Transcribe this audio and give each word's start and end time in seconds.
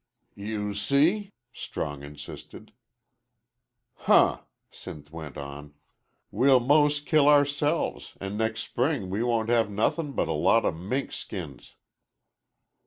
"You 0.33 0.71
s 0.71 0.79
see," 0.79 1.31
Strong 1.53 2.01
insisted. 2.01 2.71
"Huh!" 4.09 4.41
Sinth 4.71 5.11
went 5.11 5.37
on; 5.37 5.75
"we'll 6.31 6.59
mos' 6.59 6.99
kill 6.99 7.27
ourselves, 7.29 8.17
an' 8.19 8.35
nex' 8.35 8.61
spring 8.61 9.11
we 9.11 9.21
won't 9.21 9.49
have 9.49 9.69
nothin' 9.69 10.13
but 10.13 10.27
a 10.27 10.31
lot 10.33 10.65
o' 10.65 10.71
mink 10.71 11.11
skins." 11.11 11.75